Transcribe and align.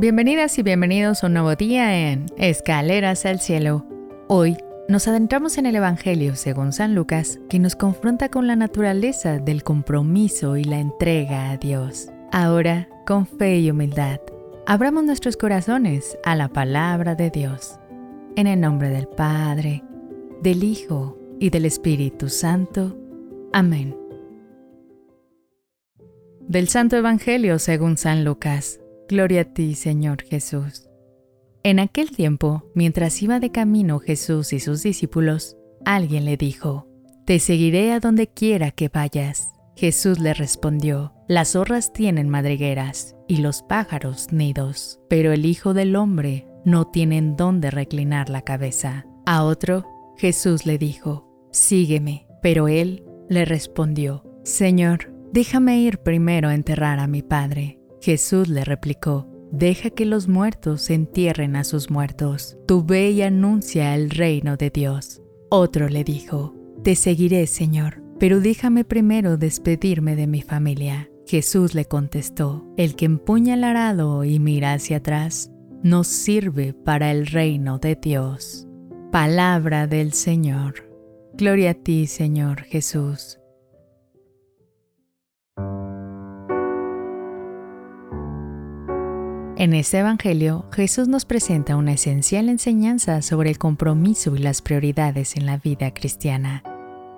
Bienvenidas 0.00 0.58
y 0.58 0.62
bienvenidos 0.62 1.22
a 1.22 1.26
un 1.26 1.34
nuevo 1.34 1.54
día 1.56 2.10
en 2.10 2.24
Escaleras 2.38 3.26
al 3.26 3.38
Cielo. 3.38 3.84
Hoy 4.28 4.56
nos 4.88 5.06
adentramos 5.06 5.58
en 5.58 5.66
el 5.66 5.76
Evangelio 5.76 6.36
según 6.36 6.72
San 6.72 6.94
Lucas, 6.94 7.38
que 7.50 7.58
nos 7.58 7.76
confronta 7.76 8.30
con 8.30 8.46
la 8.46 8.56
naturaleza 8.56 9.40
del 9.40 9.62
compromiso 9.62 10.56
y 10.56 10.64
la 10.64 10.78
entrega 10.78 11.50
a 11.50 11.58
Dios. 11.58 12.08
Ahora, 12.32 12.88
con 13.06 13.26
fe 13.26 13.58
y 13.58 13.70
humildad, 13.70 14.20
abramos 14.66 15.04
nuestros 15.04 15.36
corazones 15.36 16.16
a 16.24 16.34
la 16.34 16.48
palabra 16.48 17.14
de 17.14 17.28
Dios. 17.28 17.78
En 18.36 18.46
el 18.46 18.58
nombre 18.58 18.88
del 18.88 19.06
Padre, 19.06 19.84
del 20.40 20.64
Hijo 20.64 21.18
y 21.38 21.50
del 21.50 21.66
Espíritu 21.66 22.30
Santo. 22.30 22.96
Amén. 23.52 23.94
Del 26.40 26.68
Santo 26.68 26.96
Evangelio 26.96 27.58
según 27.58 27.98
San 27.98 28.24
Lucas. 28.24 28.80
Gloria 29.10 29.40
a 29.40 29.44
ti, 29.44 29.74
Señor 29.74 30.22
Jesús. 30.22 30.88
En 31.64 31.80
aquel 31.80 32.12
tiempo, 32.12 32.70
mientras 32.76 33.20
iba 33.22 33.40
de 33.40 33.50
camino 33.50 33.98
Jesús 33.98 34.52
y 34.52 34.60
sus 34.60 34.84
discípulos, 34.84 35.56
alguien 35.84 36.24
le 36.24 36.36
dijo, 36.36 36.86
Te 37.26 37.40
seguiré 37.40 37.90
a 37.90 37.98
donde 37.98 38.28
quiera 38.28 38.70
que 38.70 38.88
vayas. 38.88 39.48
Jesús 39.74 40.20
le 40.20 40.32
respondió, 40.32 41.12
Las 41.26 41.54
zorras 41.54 41.92
tienen 41.92 42.28
madrigueras 42.28 43.16
y 43.26 43.38
los 43.38 43.62
pájaros 43.62 44.30
nidos, 44.30 45.00
pero 45.08 45.32
el 45.32 45.44
Hijo 45.44 45.74
del 45.74 45.96
Hombre 45.96 46.46
no 46.64 46.86
tiene 46.86 47.18
en 47.18 47.34
dónde 47.34 47.72
reclinar 47.72 48.30
la 48.30 48.42
cabeza. 48.42 49.06
A 49.26 49.42
otro, 49.42 49.88
Jesús 50.18 50.66
le 50.66 50.78
dijo, 50.78 51.26
Sígueme. 51.50 52.28
Pero 52.42 52.68
él 52.68 53.02
le 53.28 53.44
respondió, 53.44 54.22
Señor, 54.44 55.12
déjame 55.32 55.80
ir 55.80 55.98
primero 55.98 56.48
a 56.48 56.54
enterrar 56.54 57.00
a 57.00 57.08
mi 57.08 57.22
Padre. 57.22 57.79
Jesús 58.00 58.48
le 58.48 58.64
replicó, 58.64 59.26
Deja 59.52 59.90
que 59.90 60.06
los 60.06 60.28
muertos 60.28 60.90
entierren 60.90 61.56
a 61.56 61.64
sus 61.64 61.90
muertos. 61.90 62.56
Tú 62.66 62.84
ve 62.84 63.10
y 63.10 63.22
anuncia 63.22 63.96
el 63.96 64.10
reino 64.10 64.56
de 64.56 64.70
Dios. 64.70 65.22
Otro 65.50 65.88
le 65.88 66.04
dijo, 66.04 66.54
Te 66.84 66.94
seguiré, 66.94 67.46
Señor, 67.48 68.00
pero 68.20 68.40
déjame 68.40 68.84
primero 68.84 69.36
despedirme 69.36 70.14
de 70.14 70.28
mi 70.28 70.42
familia. 70.42 71.10
Jesús 71.26 71.74
le 71.74 71.84
contestó, 71.84 72.64
El 72.76 72.94
que 72.94 73.06
empuña 73.06 73.54
el 73.54 73.64
arado 73.64 74.24
y 74.24 74.38
mira 74.38 74.72
hacia 74.72 74.98
atrás, 74.98 75.50
no 75.82 76.04
sirve 76.04 76.72
para 76.72 77.10
el 77.10 77.26
reino 77.26 77.78
de 77.78 77.96
Dios. 77.96 78.68
Palabra 79.10 79.88
del 79.88 80.12
Señor. 80.12 80.88
Gloria 81.34 81.70
a 81.70 81.74
ti, 81.74 82.06
Señor 82.06 82.62
Jesús. 82.62 83.39
En 89.60 89.74
este 89.74 89.98
Evangelio, 89.98 90.64
Jesús 90.72 91.06
nos 91.06 91.26
presenta 91.26 91.76
una 91.76 91.92
esencial 91.92 92.48
enseñanza 92.48 93.20
sobre 93.20 93.50
el 93.50 93.58
compromiso 93.58 94.34
y 94.34 94.38
las 94.38 94.62
prioridades 94.62 95.36
en 95.36 95.44
la 95.44 95.58
vida 95.58 95.92
cristiana. 95.92 96.62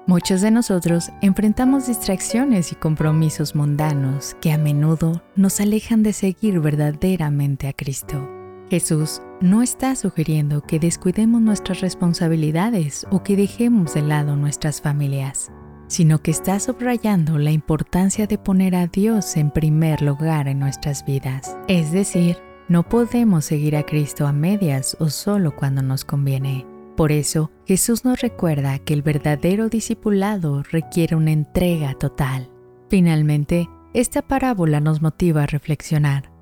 Muchos 0.09 0.41
de 0.41 0.51
nosotros 0.51 1.13
enfrentamos 1.21 1.87
distracciones 1.87 2.73
y 2.73 2.75
compromisos 2.75 3.55
mundanos 3.55 4.35
que 4.41 4.51
a 4.51 4.59
menudo 4.59 5.23
nos 5.37 5.61
alejan 5.61 6.03
de 6.03 6.13
seguir 6.13 6.59
verdaderamente 6.59 7.69
a 7.69 7.75
Cristo. 7.75 8.29
Jesús 8.71 9.23
no 9.41 9.63
está 9.63 9.95
sugiriendo 9.95 10.63
que 10.63 10.81
descuidemos 10.81 11.41
nuestras 11.41 11.81
responsabilidades 11.81 13.07
o 13.13 13.23
que 13.23 13.37
dejemos 13.37 13.95
de 13.95 14.03
lado 14.03 14.35
nuestras 14.35 14.81
familias, 14.81 15.53
sino 15.93 16.23
que 16.23 16.31
está 16.31 16.59
subrayando 16.59 17.37
la 17.37 17.51
importancia 17.51 18.27
de 18.27 18.39
poner 18.39 18.75
a 18.75 18.87
Dios 18.87 19.37
en 19.37 19.51
primer 19.51 20.01
lugar 20.01 20.49
en 20.49 20.59
nuestras 20.59 21.05
vidas. 21.05 21.55
Es 21.69 21.93
decir, 21.93 22.39
no 22.67 22.89
podemos 22.89 23.45
seguir 23.45 23.77
a 23.77 23.83
Cristo 23.83 24.27
a 24.27 24.33
medias 24.33 24.97
o 25.01 25.11
solo 25.11 25.55
cuando 25.55 25.83
nos 25.83 26.07
conviene. 26.07 26.65
Por 26.97 27.13
eso, 27.13 27.51
Jesús 27.67 28.07
nos 28.07 28.23
recuerda 28.23 28.79
que 28.79 28.95
el 28.95 29.03
verdadero 29.03 29.69
discipulado 29.69 30.63
requiere 30.63 31.15
una 31.15 31.33
entrega 31.33 31.93
total. 31.93 32.49
Finalmente, 32.89 33.69
esta 33.93 34.23
parábola 34.23 34.81
nos 34.81 35.03
motiva 35.03 35.43
a 35.43 35.47
reflexionar. 35.47 36.33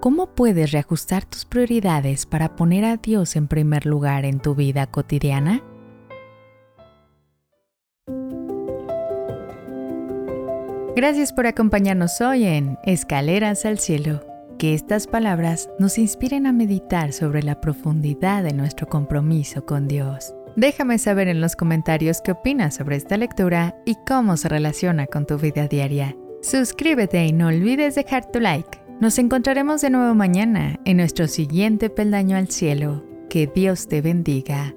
¿Cómo 0.00 0.34
puedes 0.34 0.72
reajustar 0.72 1.26
tus 1.26 1.44
prioridades 1.44 2.24
para 2.24 2.56
poner 2.56 2.86
a 2.86 2.96
Dios 2.96 3.36
en 3.36 3.48
primer 3.48 3.84
lugar 3.84 4.24
en 4.24 4.40
tu 4.40 4.54
vida 4.54 4.86
cotidiana? 4.86 5.62
Gracias 10.96 11.32
por 11.32 11.48
acompañarnos 11.48 12.20
hoy 12.20 12.44
en 12.44 12.78
Escaleras 12.84 13.64
al 13.64 13.80
Cielo. 13.80 14.24
Que 14.58 14.74
estas 14.74 15.08
palabras 15.08 15.68
nos 15.80 15.98
inspiren 15.98 16.46
a 16.46 16.52
meditar 16.52 17.12
sobre 17.12 17.42
la 17.42 17.60
profundidad 17.60 18.44
de 18.44 18.52
nuestro 18.52 18.86
compromiso 18.86 19.66
con 19.66 19.88
Dios. 19.88 20.32
Déjame 20.54 20.98
saber 20.98 21.26
en 21.26 21.40
los 21.40 21.56
comentarios 21.56 22.20
qué 22.22 22.30
opinas 22.30 22.76
sobre 22.76 22.94
esta 22.94 23.16
lectura 23.16 23.74
y 23.84 23.96
cómo 24.06 24.36
se 24.36 24.48
relaciona 24.48 25.08
con 25.08 25.26
tu 25.26 25.36
vida 25.36 25.66
diaria. 25.66 26.16
Suscríbete 26.42 27.26
y 27.26 27.32
no 27.32 27.48
olvides 27.48 27.96
dejar 27.96 28.30
tu 28.30 28.38
like. 28.38 28.78
Nos 29.00 29.18
encontraremos 29.18 29.80
de 29.80 29.90
nuevo 29.90 30.14
mañana 30.14 30.78
en 30.84 30.98
nuestro 30.98 31.26
siguiente 31.26 31.90
peldaño 31.90 32.36
al 32.36 32.46
cielo. 32.46 33.04
Que 33.28 33.50
Dios 33.52 33.88
te 33.88 34.00
bendiga. 34.00 34.76